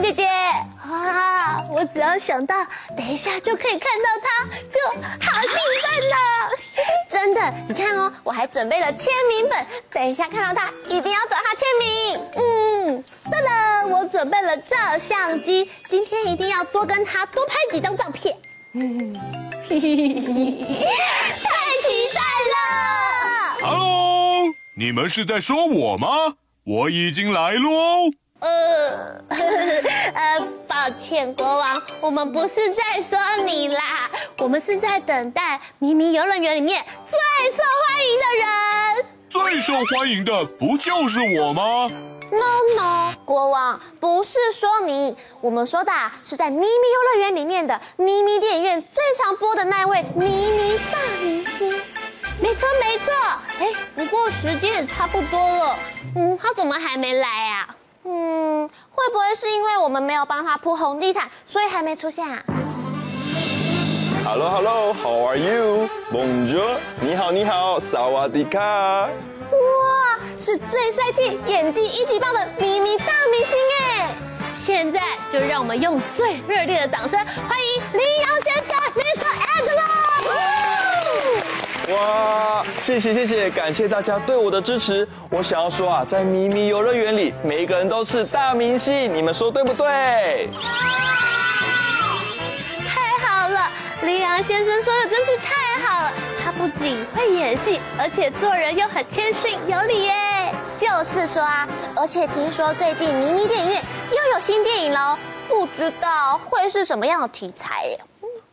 [0.00, 0.26] 姐姐。
[0.26, 2.54] 啊，我只要想到
[2.96, 4.78] 等一下就可以看到她，就
[5.30, 5.50] 好兴
[5.82, 6.16] 奋呢。
[7.08, 12.20] 真的，你看哦，我还准备了签名本，等一下看到她一定要找她签名。
[12.36, 18.36] 嗯，对了，我准备了照相机，今天一定要多跟她多拍几张照片。
[18.74, 19.14] 嗯，
[19.68, 20.86] 嘿嘿嘿嘿，
[21.42, 21.48] 太
[21.80, 22.20] 期待
[22.52, 22.56] 了。
[23.62, 24.44] Hello，
[24.76, 26.08] 你们是在说我吗？
[26.64, 28.10] 我已经来喽。
[28.40, 29.22] 呃，
[30.14, 37.18] 呃，抱歉，国王，我们不是在说你啦，我们是在等待秘密游乐园里面最
[37.50, 39.06] 受欢迎的人。
[39.28, 41.86] 最受欢迎的不就是我吗
[42.30, 45.92] ？No No，国王，不是说你，我们说的
[46.22, 51.70] 是在咪咪游乐园里面的咪咪电影院最常播的那位咪咪大明星。
[52.38, 53.12] 没错没错，
[53.58, 55.76] 哎，不过时间也差不多了，
[56.16, 57.74] 嗯，他怎么还没来啊？
[58.08, 62.40] 嗯，会不会是因为我们没有帮他铺红地毯，所以还没出现啊
[64.24, 68.60] ？Hello Hello，How are you？Bonjour，你好你好，萨瓦迪卡。
[68.60, 69.10] 哇，
[70.38, 74.14] 是最帅气、演技一级棒的咪咪大明星哎！
[74.54, 75.00] 现在
[75.32, 79.26] 就让我们用最热烈的掌声欢迎羚羊先生，Mr.
[79.50, 79.82] Angelo。
[81.94, 85.08] 哇，谢谢谢谢，感谢大家对我的支持。
[85.28, 90.48] 我想要说啊，在迷你游乐园里，每一个人都是大明星，你们说对不对？
[92.86, 93.68] 太好了，
[94.02, 96.12] 羚羊先生说的真是太好了。
[96.44, 100.54] 他不仅会演戏，而且做人又很谦逊有礼耶。
[100.78, 101.66] 就是说啊，
[101.96, 103.82] 而且听说最近迷你电影院
[104.12, 105.18] 又有新电影喽，
[105.48, 107.98] 不知道会是什么样的题材耶。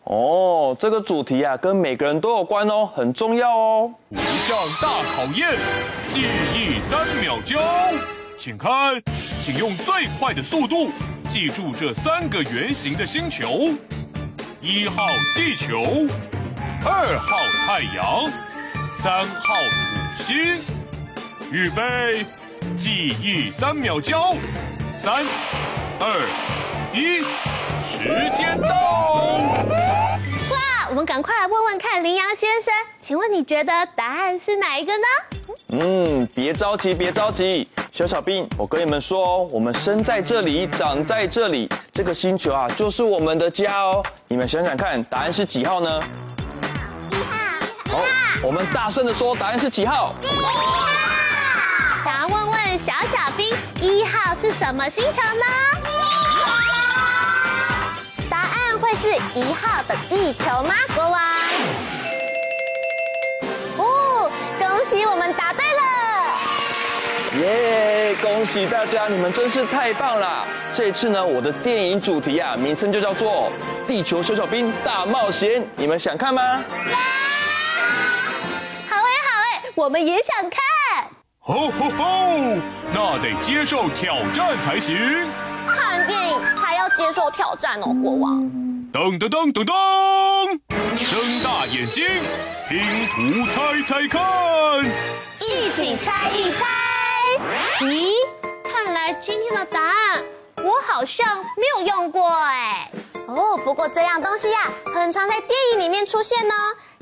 [0.05, 3.93] 哦，这个主题啊，跟每个人都有关哦，很重要哦。
[4.13, 5.57] 图像大考验，
[6.09, 7.61] 记忆三秒交，
[8.37, 9.01] 请看，
[9.39, 10.91] 请用最快的速度
[11.29, 13.69] 记住这三个圆形的星球：
[14.61, 15.81] 一号地球，
[16.83, 18.29] 二号太阳，
[18.99, 19.55] 三号
[20.17, 20.57] 土星。
[21.49, 22.25] 预备，
[22.75, 24.35] 记忆三秒交，
[24.93, 25.23] 三、
[25.99, 26.27] 二、
[26.93, 27.23] 一。
[27.85, 29.82] 时间到！
[30.93, 35.07] 哇，我们赶快来问问看，羚羊先生，请问你觉得答案是哪一个呢？
[35.71, 44.03] 嗯，别着急，别着急，小小兵，我跟你们说，我们生在这里，长在这里，这个星球啊，就是我们的家哦。
[44.27, 46.03] 你们想想看，答案是几号呢？
[47.09, 47.97] 一号。
[47.97, 48.03] 好，
[48.43, 50.13] 我们大声的说，答案是几号？
[50.21, 50.89] 一号。
[52.05, 53.49] 想要问问小小兵，
[53.81, 55.82] 一号是什么星球呢？
[58.95, 61.19] 是一号的地球吗，国王？
[63.77, 65.81] 哦，恭喜我们答对了！
[67.41, 70.45] 耶，恭喜大家，你们真是太棒了！
[70.71, 73.51] 这次呢，我的电影主题啊，名称就叫做
[73.87, 76.63] 《地球小小兵大冒险》，你们想看吗？
[78.87, 80.61] 好哎，好哎，我们也想看。
[81.39, 82.37] 吼吼吼，
[82.93, 84.95] 那得接受挑战才行。
[85.67, 88.47] 看电影还要接受挑战哦，国王。
[88.93, 92.05] 噔噔噔噔噔，睁大眼睛，
[92.69, 94.85] 拼图猜猜看，
[95.41, 96.67] 一起猜一猜。
[97.79, 98.13] 咦，
[98.63, 100.23] 看来今天的答案
[100.57, 102.91] 我好像没有用过哎。
[103.27, 106.53] 哦，不过这样东西呀、啊，很常在电影里面出现呢。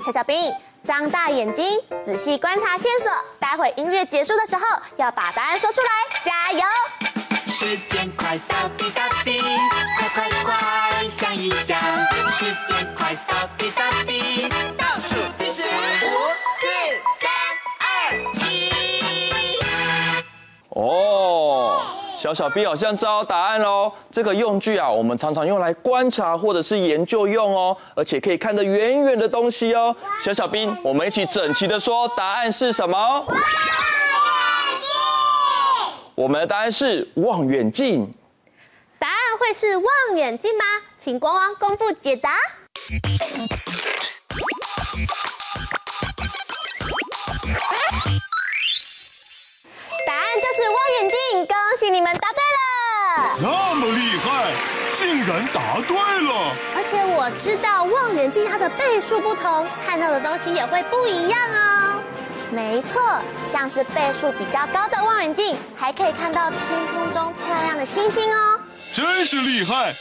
[0.06, 0.54] 小小兵，
[0.86, 4.64] 张大眼睛，仔细观察线索，待会音乐结束的时候
[4.96, 6.62] 要把答案说出来，加油！
[7.48, 9.31] 时间快到，滴答滴，
[22.22, 23.92] 小小兵好像知道答案喽。
[24.12, 29.96] 这个用具啊，我们常常用来观察或者是研究用哦，而且可以看得远远的东西哦。
[30.24, 32.96] 小小兵，我们一起整齐的说，答案是什么？
[33.00, 33.36] 望远
[34.80, 34.92] 镜。
[36.14, 38.14] 我们的答案是望远镜。
[39.00, 40.64] 答案会是望远镜吗？
[41.00, 42.36] 请国王公布解答。
[50.62, 53.36] 是望远镜，恭喜你们答对了。
[53.42, 54.52] 那么厉害，
[54.94, 56.54] 竟然答对了！
[56.76, 62.00] 而且我知道望远镜它的倍数不同，看到的东西也会不一样哦。
[62.52, 63.02] 没错，
[63.52, 68.60] 像是倍数比较高的望远镜，还可以看到天空中漂亮的星星哦。
[68.94, 69.96] 真是厉害！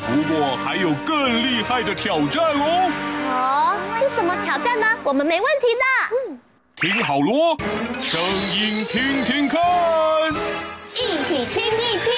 [0.00, 2.90] 不过还有更厉害的挑战哦。
[3.28, 4.86] 哦，是什么挑战呢？
[5.04, 6.30] 我们没问题的。
[6.30, 6.40] 嗯，
[6.78, 7.56] 听好啰，
[8.02, 8.20] 声
[8.54, 9.58] 音听听看，
[10.84, 12.12] 一起听一听。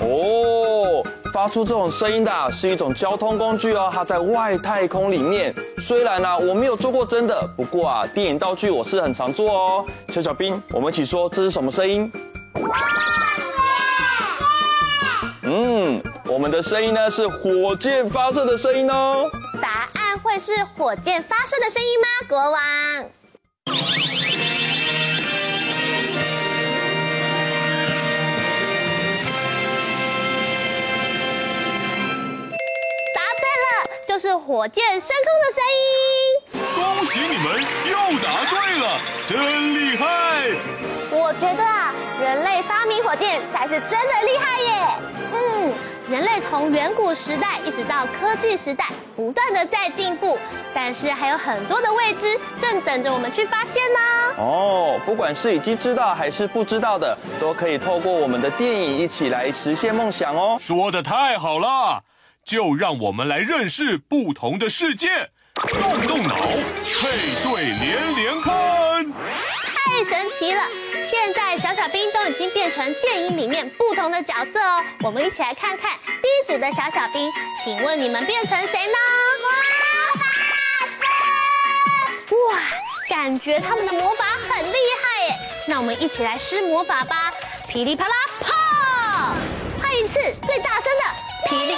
[0.00, 1.04] 哦
[1.34, 5.54] 发出这种声音的是一种交通工具哦，它在外太空里面。
[5.90, 9.84] 虽然呢、我没有做过真的，不过啊，电影道具我是很常做哦。
[10.10, 12.12] 小小兵，我们一起说，这是什么声音？
[15.42, 19.28] 嗯，我们的声音呢是火箭发射的声音哦。
[19.60, 22.60] 答案会是火箭发射的声音吗，国王？
[34.50, 36.74] 火箭升空的声音。
[36.74, 39.38] 恭喜你们又答对了，真
[39.76, 40.50] 厉害！
[41.12, 44.98] 我觉得啊，人类发明火箭才是真的厉害耶。
[45.32, 45.72] 嗯，
[46.10, 50.36] 人类从远古时代一直到科技时代，不断的在进步，
[50.74, 54.00] 但是还有很多的未知正等着我们去发现呢。
[54.36, 60.56] 哦，不管是已经知道还是不知道的，都可以透过我们的电影一起来实现梦想哦。
[60.58, 62.02] 说的太好了。
[62.44, 68.52] 就让我们来认识不同的世界，动动脑，配对连连看，
[69.12, 70.62] 太神奇了！
[71.02, 77.30] 现在小小兵都已经变成电影里面不同的角色哦，我们一起来看看第一组的小小兵，
[77.62, 78.96] 请问你们变成谁呢？
[79.40, 79.48] 魔
[80.18, 80.24] 法
[82.26, 82.34] 师！
[82.34, 82.58] 哇，
[83.08, 85.36] 感觉他们的魔法很厉害耶！
[85.68, 87.32] 那我们一起来施魔法吧，
[87.68, 89.82] 噼里啪啦，砰！
[89.82, 91.74] 换一次，最大声的噼里。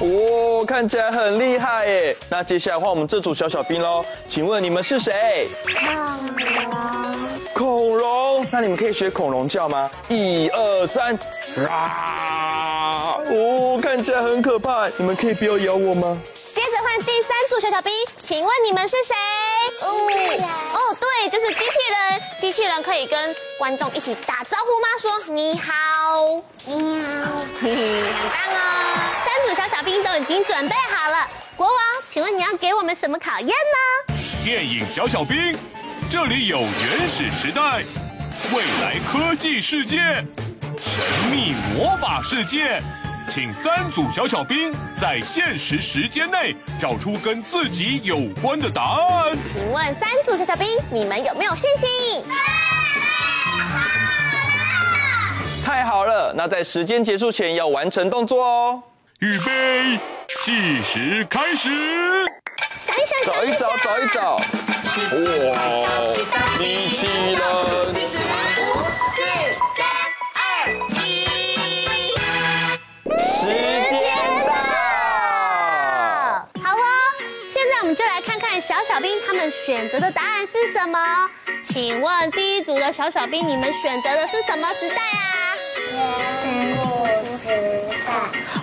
[0.00, 2.16] 哦，看起来很厉害耶！
[2.30, 5.46] 那接下来换我们这组小小兵喽，请问你们是谁？
[5.78, 5.94] 恐
[6.64, 6.80] 龙。
[7.54, 8.46] 恐龙？
[8.50, 9.90] 那你们可以学恐龙叫吗？
[10.08, 11.14] 一二三，
[11.68, 13.18] 啊！
[13.26, 16.16] 哦，看起来很可怕，你们可以不要咬我吗？
[16.54, 19.14] 接着换第三组小小兵，请问你们是谁？
[19.82, 19.86] 哦，
[20.72, 22.22] 哦，对，就是机器人。
[22.40, 24.88] 机器人可以跟观众一起打招呼吗？
[24.98, 28.56] 说你好，你好，嘿嘿，很棒哦。
[29.26, 31.28] 三组小小兵都已经准备好了。
[31.54, 31.76] 国王，
[32.10, 34.14] 请问你要给我们什么考验呢？
[34.42, 35.54] 电影小小兵，
[36.10, 37.82] 这里有原始时代、
[38.54, 39.98] 未来科技世界、
[40.78, 42.80] 神秘魔法世界。
[43.30, 49.38] 请三组小小兵在限时时间内找出跟自己有关的答案。
[49.52, 51.88] 请问三组小小兵，你们有没有信心？
[55.64, 56.34] 太好了！
[56.36, 58.82] 那在时间结束前要完成动作哦。
[59.20, 60.00] 预备，
[60.42, 61.70] 计时开始。
[62.80, 64.36] 想一想，找一找，找一找。
[65.52, 65.56] 哇，
[66.58, 67.79] 机器人。
[79.30, 80.98] 他们选择的答案是什么？
[81.62, 85.54] 请问第一组的小小兵，你们选择的是什么时代啊？
[86.42, 87.06] 远古
[87.38, 87.46] 时
[88.04, 88.12] 代。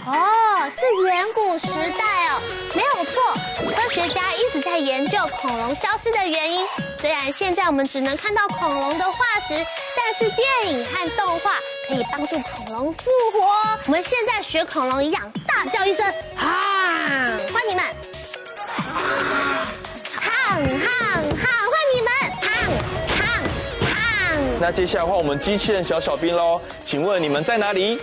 [0.06, 2.42] 哦，是远古时代哦，
[2.76, 3.34] 没有错。
[3.74, 6.66] 科学家一直在研究恐龙消失的原因。
[7.00, 13.48] 虽然现在我们只能看到恐龙的化石，但是电影和动画可以帮助恐龙复活。
[13.86, 16.06] 我们现在学恐龙一样，大叫一声
[16.36, 17.86] “哈”，欢迎你们。
[20.58, 22.10] 哼哼哼，换你们！
[22.42, 22.50] 哼
[23.10, 23.22] 哼
[23.80, 24.58] 哼。
[24.60, 28.00] 那接下来换我们机器人小小兵喽，请问你们在哪里？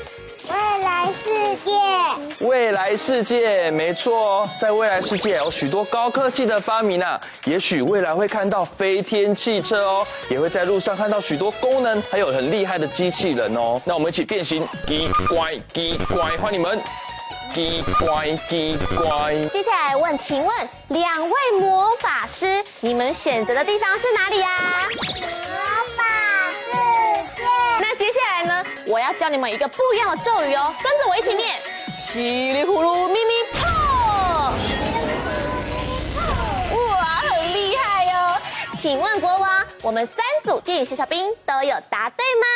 [0.48, 2.46] 未来世界。
[2.46, 13.82] 未来世界，没错，在未来世界有许多高科技的发明啊，也许未来会看到飞天汽车哦，也会在路上看到许多功能还有很厉害的机器人哦。
[13.84, 16.78] 那我们一起变形，奇怪奇怪，欢迎你们。
[17.54, 24.48] 奇怪奇怪，接下来问，请问两位魔法师，你们选择的地方是哪里呀？
[24.98, 25.14] 魔
[25.96, 26.02] 法
[26.64, 26.72] 世
[27.36, 27.44] 界。
[27.78, 28.64] 那接下来呢？
[28.88, 31.54] 我要教你们一个不一样的咒语哦，跟着我一起念：
[31.96, 33.68] 稀里呼噜咪咪破。
[36.76, 38.36] 哇，很厉害哟！
[38.76, 42.46] 请问国王，我们三组电影小小兵都有答对吗？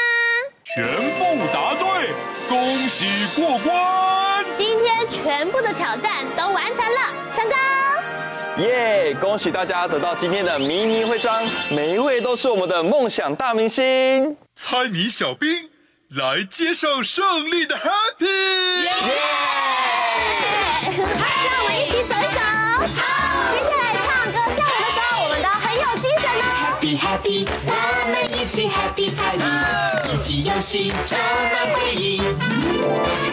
[0.64, 2.12] 全部答对，
[2.49, 4.17] 恭喜过关！
[4.58, 7.00] 今天全部的挑战都完成了，
[7.32, 8.64] 成功！
[8.64, 9.16] 耶！
[9.20, 14.36] 恭喜大家得到今天的迷你徽章，每一位都是我们的梦想大明星。
[14.56, 15.70] 猜谜小兵
[16.08, 18.82] 来接受胜利的 Happy！
[18.82, 19.57] 耶！
[28.58, 29.44] 起 Happy 猜谜，
[30.12, 32.20] 一起游戏充满回忆。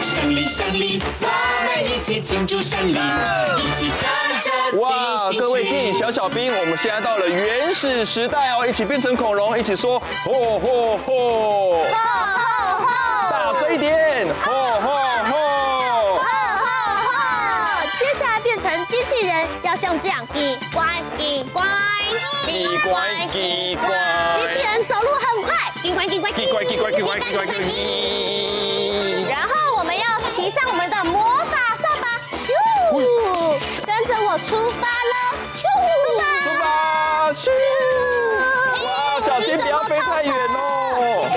[0.00, 1.26] 胜利胜利，我
[1.64, 4.08] 们一起庆祝胜利，一起唱
[4.40, 11.82] 着哇，各位电影小小兵，我们现在到了原始时代哦，一起变成恐龙，一起说吼吼吼！
[11.82, 11.96] 吼
[12.38, 13.30] 吼吼！
[13.32, 14.28] 大声一点！
[14.44, 14.78] 吼吼
[15.24, 15.34] 吼！
[16.14, 16.66] 吼吼
[17.02, 17.10] 吼！
[17.98, 20.86] 接下来变成机器人，要像这样，一关
[21.18, 21.64] 一乖
[22.46, 23.86] 一乖一乖。
[24.36, 25.48] 机器人走路很快，
[25.82, 32.48] 一乖一乖一乖一乖一乖一乖一然后我们要骑上我们的魔法扫把，咻！
[33.84, 35.14] 跟着我出发了，
[35.56, 35.62] 咻！
[36.44, 36.64] 出发！
[37.32, 37.50] 咻！
[38.84, 38.86] 哇，
[39.26, 41.26] 小心不要飞太远哦！
[41.28, 41.34] 咻！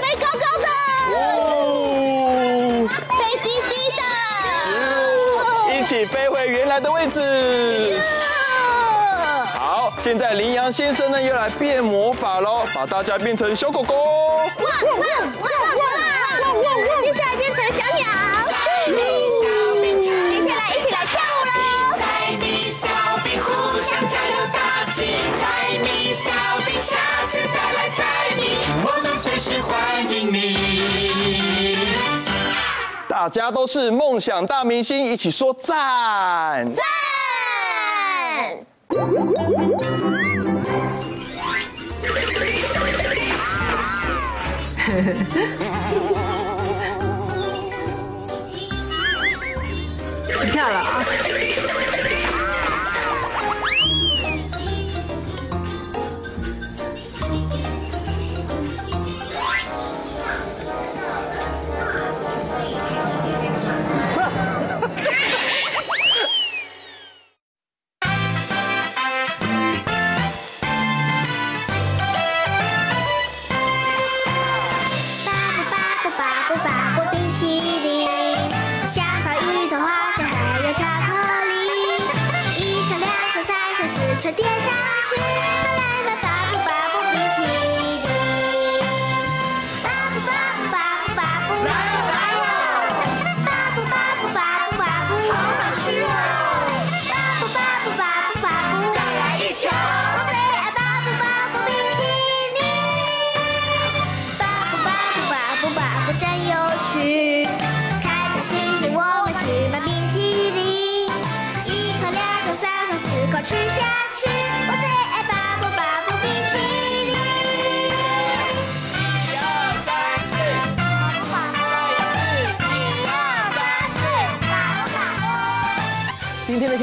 [0.00, 0.66] 飞高高的，
[1.14, 4.00] 哦，飞低低的，
[5.74, 7.20] 一起飞回原来的位置。
[10.04, 13.94] 现在羚羊先生呢又来变魔法喽，把大家变成小狗狗。
[13.94, 15.08] 汪汪汪
[15.40, 17.02] 汪汪！
[17.02, 18.04] 接下来变成小鸟，
[18.84, 18.92] 接
[20.46, 21.96] 下来一起来跳舞喽！
[21.96, 22.86] 猜谜小
[23.24, 25.42] 兵互相加油打气，猜
[25.78, 26.30] 谜小
[26.66, 28.04] 兵下次再来猜
[28.36, 29.72] 谜，我们随时欢
[30.12, 31.78] 迎你。
[33.08, 36.70] 大家都是梦想大明星，一起说赞！
[36.74, 36.84] 赞！
[50.52, 51.23] 跳了啊！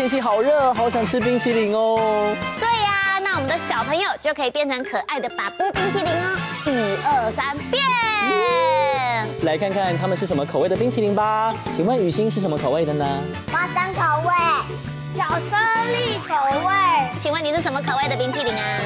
[0.01, 2.36] 天气好热，好想吃冰淇淋哦。
[2.60, 6.39] 对呀、那我们的小朋友就可以变成可爱的巴布冰淇淋哦！
[6.65, 6.72] 一
[7.05, 7.84] 二三，变！
[9.43, 11.53] 来看看他们是什么口味的冰淇淋吧。
[11.75, 13.05] 请问雨欣是什么口味的呢？
[13.51, 14.34] 花生口味，
[15.13, 15.55] 巧克
[15.91, 16.34] 力口
[16.67, 16.74] 味，
[17.20, 18.81] 请问你是什么口味的冰淇淋啊？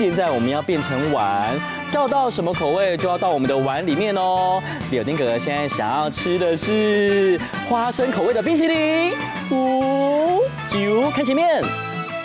[0.00, 1.54] 现在我们要变成碗，
[1.86, 4.58] 叫到什么口味就要到我们的碗里面哦。
[4.90, 7.38] 柳丁哥哥现在想要吃的是
[7.68, 9.12] 花生口味的冰淇淋。
[9.50, 10.40] 五
[10.70, 11.62] 九，看前面，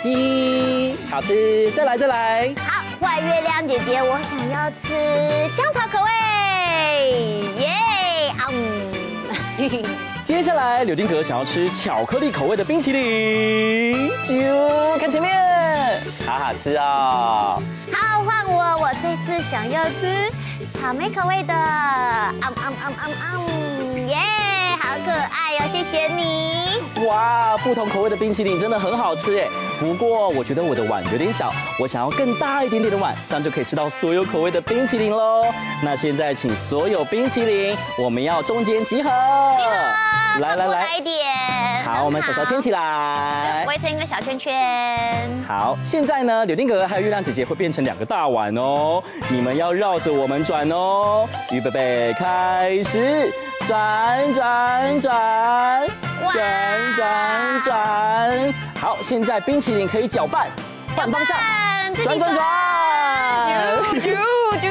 [0.02, 2.54] 一，好吃，再来再来。
[2.66, 4.88] 好，坏月亮姐姐，我想要吃
[5.54, 6.10] 香草口味，
[7.60, 7.66] 耶、
[8.38, 8.48] 啊
[9.60, 9.84] 嗯！
[10.24, 14.08] 接下来，柳丁哥想要吃巧克力口味的冰淇淋。
[14.26, 15.30] 九，看前面，
[16.26, 17.62] 好好吃哦。
[17.92, 20.30] 好，换我，我这次想要吃
[20.74, 23.14] 草莓口味的，嗯嗯嗯嗯
[23.94, 24.16] 嗯，耶，
[24.86, 26.80] 好可爱哟、谢谢你。
[27.08, 29.48] 哇，不同口味的冰淇淋真的很好吃哎。
[29.80, 35.44] 不过我觉得我的碗有点小，我想要更大一点点的碗，这样就可以吃到所有口味的冰淇淋喽。
[35.82, 39.10] 那现在请所有冰淇淋，我们要中间集合。
[39.10, 41.16] 来来来，来一点。
[41.84, 45.28] 好，我们手手牵起来，围成一个小圈圈。
[45.48, 51.28] 好，现在呢，柳丁哥哥还有月亮姐姐会变成两个大碗哦，你们要绕着我们转哦。
[51.50, 53.32] 预备备，开始。
[53.66, 55.86] 转转转，
[56.32, 58.54] 转转转。
[58.80, 60.46] 好，现在冰淇淋可以搅拌，
[60.94, 61.36] 换方向，
[62.04, 62.46] 转转转，
[63.90, 64.16] 啾啾
[64.62, 64.70] 啾！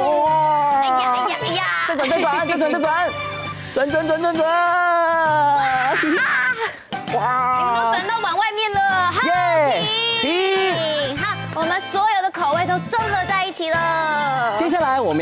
[0.00, 0.80] 哇！
[0.80, 1.62] 哎呀哎呀哎呀！
[1.86, 2.90] 再转再转再转再转，
[3.72, 4.44] 转转转转转！
[7.14, 7.53] 哇！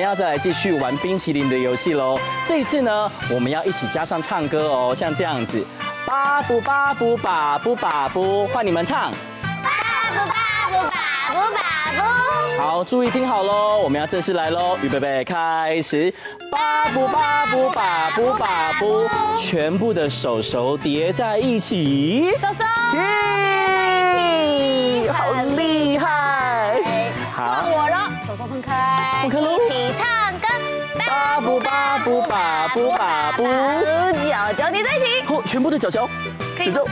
[0.03, 2.19] 们要再来继续玩冰淇淋的游戏喽。
[2.45, 5.65] 这一次呢，我们要一起加上唱歌哦，像这样子，
[6.05, 9.13] 巴布巴布巴布巴布，换你们唱。
[9.63, 9.71] 巴
[10.11, 10.35] 布巴
[10.71, 11.61] 布巴布巴
[11.95, 12.61] 布。
[12.61, 16.13] 好，注意听好喽，我们要正式来喽，预备备，开始。
[16.51, 22.33] 巴布巴布巴布巴布，全部的手手叠在一起。
[22.41, 22.65] 手手。
[25.13, 26.81] 好厉害！
[27.33, 29.59] 好，我了，手手分开，一起唱歌。
[29.69, 29.72] 巴
[32.05, 33.45] 布巴布巴布，
[34.29, 35.23] 脚脚粘在一起。
[35.27, 36.09] 好，全部的脚脚，
[36.59, 36.85] 脚脚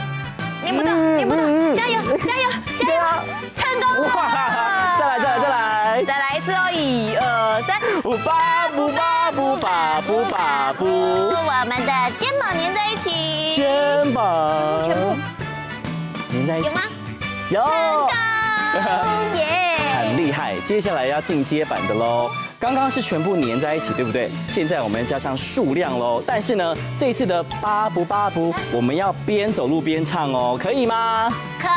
[0.63, 1.43] 你不到，你不到，
[1.75, 3.03] 加油，加油，加油！
[3.57, 3.87] 成功！
[4.99, 6.71] 再来，再来，再来，再来一次哦！
[6.73, 7.81] 一二三，
[8.25, 13.09] 巴布巴布巴布巴布，我们的肩膀粘在一起，
[13.55, 14.23] 肩膀
[14.87, 15.17] 全部
[16.33, 16.81] 粘在一起，有吗？
[17.51, 17.59] 有，
[18.73, 19.41] 成功耶，
[20.11, 20.59] 很厉害。
[20.63, 22.29] 接下来要进阶版的喽。
[22.59, 24.29] 刚刚是全部粘在一起，对不对？
[24.49, 26.21] 现在我们要加上数量喽。
[26.27, 31.33] 但是呢，这一次的巴不巴不，我们要边走路边唱哦，可以吗？
[31.61, 31.69] 可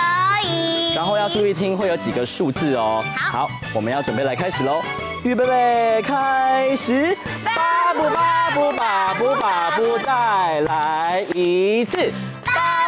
[0.48, 0.96] 以。
[0.96, 3.04] 然后要注意听，会有几个数字哦。
[3.16, 4.82] 好，好，我们要准备来开始喽。
[5.24, 7.16] 预备备，开始。
[7.46, 12.12] 巴不巴不巴不巴不，再来一次。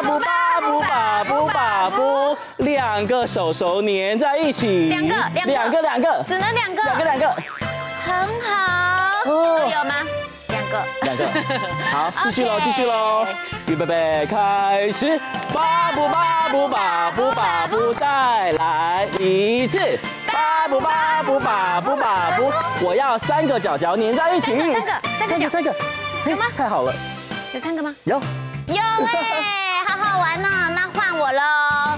[0.05, 4.87] 巴布巴布巴布巴布，两个手手粘在一起。
[4.87, 5.15] 两个，
[5.45, 6.83] 两个，两个，只能两个。
[6.83, 7.29] 两个，两个。
[8.05, 9.23] 很好。
[9.25, 9.95] 都有吗？
[10.49, 10.83] 两个。
[11.01, 11.25] 两个。
[11.91, 13.25] 好，继续喽，继续喽。
[13.67, 15.19] 预备备，开始。
[15.51, 19.79] 巴布巴布巴布巴布，再来一次。
[20.31, 22.51] 巴布巴布巴布巴布，
[22.85, 24.55] 我要三个脚脚粘在一起。
[24.59, 25.73] 三个，三个，三个。
[26.27, 26.45] 有吗？
[26.55, 26.93] 太好了。
[27.53, 27.95] 有三个吗？
[28.03, 28.19] 有。
[28.67, 29.64] 有哎，
[30.15, 30.47] 好好玩呢。
[30.73, 31.41] 那换我喽。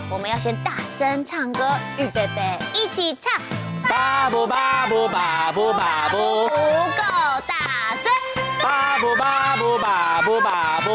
[0.10, 3.39] 我们要先大声唱歌，预备备，一起唱。
[3.88, 7.03] 巴布巴布巴布巴布，不够
[7.45, 8.12] 大声。
[8.63, 10.91] 巴布巴布巴布巴布，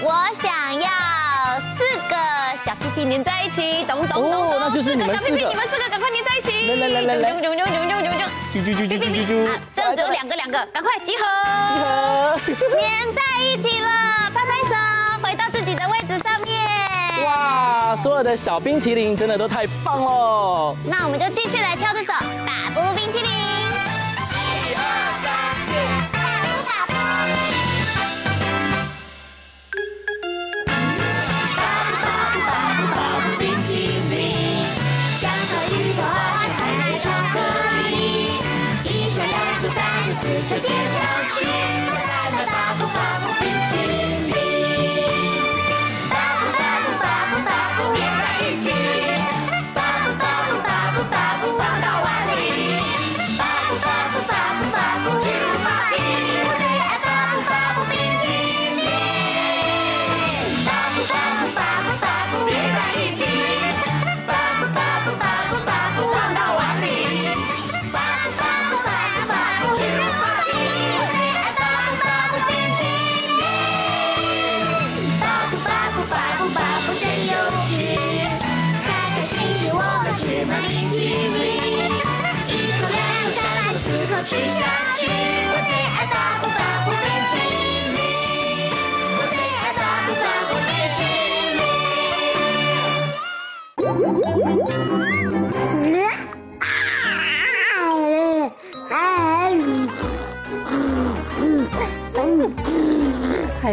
[0.00, 0.88] 我想要
[1.76, 2.16] 四个
[2.64, 4.58] 小屁屁粘在一起，咚咚咚咚。
[4.58, 5.36] 那就是你们四个。
[5.36, 6.70] 你们四个赶快粘在一起。
[6.70, 7.32] 来来来来来。
[7.32, 8.24] 啾啾啾啾啾啾啾。
[8.54, 9.52] 啾啾啾啾啾啾。
[9.52, 11.22] 好，这样只有两个两个，赶快集合。
[12.46, 12.64] 集合。
[12.80, 13.88] 粘在一起了，
[14.32, 14.74] 拍拍手，
[15.96, 16.54] 位置上面。
[17.24, 20.76] 哇，所有的小冰淇淋真的都太棒了。
[20.84, 23.30] 那我们就继续来跳这首巴布冰淇淋。
[24.32, 24.80] 一二
[25.22, 25.26] 三
[25.64, 25.72] 四，
[26.12, 26.92] 巴布巴布。
[31.56, 33.68] 巴布巴布巴布巴布冰淇
[34.10, 34.14] 淋，
[35.16, 37.34] 香草芋头花生还有巧克
[37.80, 37.88] 力，
[38.84, 40.94] 一下两下三下四下叠上
[41.32, 41.40] 去，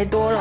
[0.03, 0.32] 太多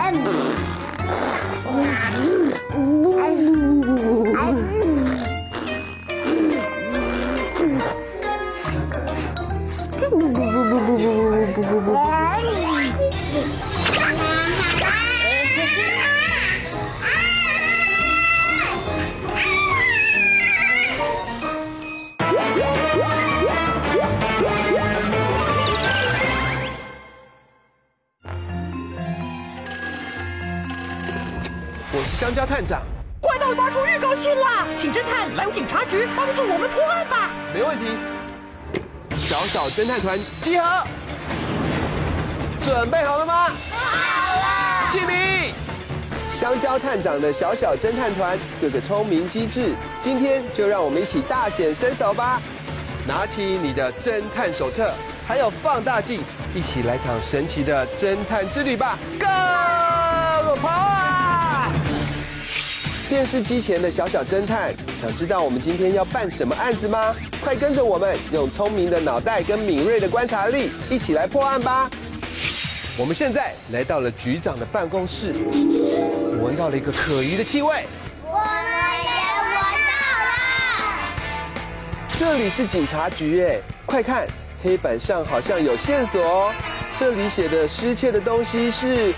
[31.94, 32.80] 我是香蕉探长，
[33.20, 37.28] 怪盗发出预告信啦，请侦探来警察局帮助我们破案吧。
[37.52, 37.84] 没问题。
[39.14, 40.86] 小小侦探团集合，
[42.62, 43.50] 准备好了吗？
[43.70, 45.52] 好了敬礼！
[46.34, 52.40] 香蕉探长的小小侦探团有个聪明机智，今天就让我们一起大显身手吧！
[53.06, 54.90] 拿起你的侦探手册，
[55.28, 56.22] 还有放大镜，
[56.54, 59.26] 一起来场神奇的侦探之旅吧！Go，
[63.12, 67.14] 电视机前的小小侦探，想知道我们今天要办什么案子吗？
[67.42, 71.90] 快跟着我们，用聪明的脑袋跟敏锐的观察力，一起来破案吧！
[72.96, 77.84] 我们现在来到了局长的办公室，我闻到了一个可疑的气味。
[78.24, 78.40] 我们
[79.04, 79.10] 也
[79.44, 79.92] 闻到
[80.24, 80.32] 了。
[82.18, 84.26] 这里是警察局哎，快看，
[84.64, 86.50] 黑板上好像有线索哦。
[86.98, 89.12] 这里写的失窃的东西是，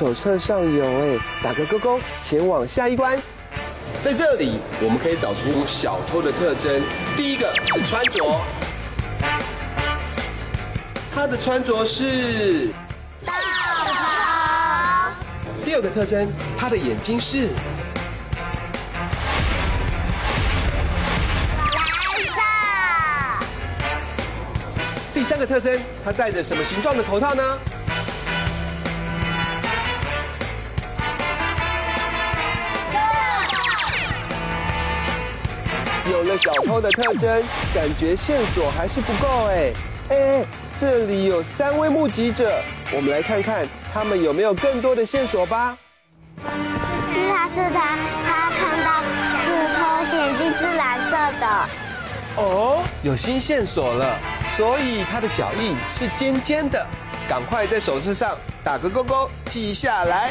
[0.00, 3.20] 手册上有哎，打个勾勾，前往下一关。
[4.02, 6.82] 在这里，我们可以找出小偷的特征。
[7.18, 8.40] 第一个是穿着。
[11.14, 12.68] 他的穿着是
[13.26, 13.34] 道
[13.92, 15.12] 袍。
[15.66, 17.48] 第二个特征，他的眼睛是
[21.74, 21.84] 蓝
[22.24, 22.40] 色。
[25.12, 27.58] 第三个特征，他戴着什么形状的头套呢？
[36.10, 37.42] 有了小偷的特征，
[37.72, 39.72] 感觉线索还是不够哎
[40.08, 40.44] 哎。
[40.76, 42.60] 这里有三位目击者，
[42.92, 45.76] 我们来看看他们有没有更多的线索吧。
[47.12, 49.38] 是他是他，他看到小
[49.76, 51.68] 偷眼睛是蓝色的。
[52.36, 54.18] 哦，有新线索了，
[54.56, 56.84] 所以他的脚印是尖尖的，
[57.28, 60.30] 赶快在手册上打个勾勾，记下来。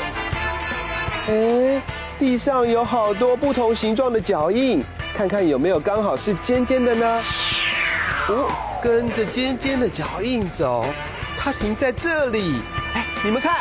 [1.28, 1.82] 哎，
[2.18, 4.84] 地上有好多不同形状的脚印，
[5.16, 7.22] 看看有没有刚好是尖尖的呢？
[8.30, 8.50] 哦。
[8.82, 10.86] 跟着尖尖的脚印走，
[11.38, 12.62] 它停在这里。
[12.94, 13.56] 哎，你们看，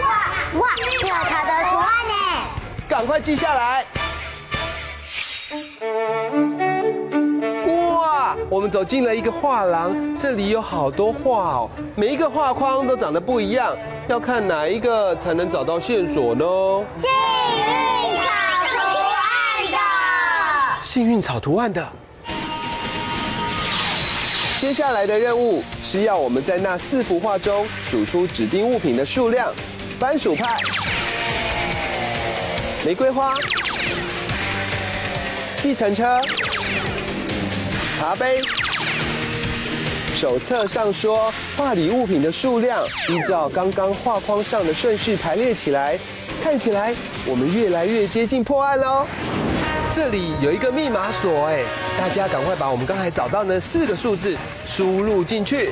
[0.00, 0.66] 哇哇，
[1.02, 2.14] 有它的图案呢！
[2.88, 3.84] 赶快记下来。
[7.66, 13.76] 哇，我们走进了一个画廊，这里有好多画哦，每一个画框都长得不一样，
[14.08, 16.44] 要看哪一个才能找到线索呢？
[16.98, 18.11] 幸运。
[20.92, 21.88] 幸运草图案的。
[24.58, 29.50] 接下来的任务是要我们在那四幅画中数出指定物品的数量：
[29.98, 30.54] 番薯派、
[32.84, 33.32] 玫瑰花、
[35.56, 36.18] 计程车、
[37.98, 38.38] 茶杯。
[40.14, 42.78] 手册上说，画里物品的数量
[43.08, 45.98] 依照刚刚画框上的顺序排列起来，
[46.44, 49.06] 看起来我们越来越接近破案喽。
[49.94, 51.62] 这里有一个密码锁，哎，
[51.98, 55.70] 大家赶快把我们刚才找到的四个数字输入进去。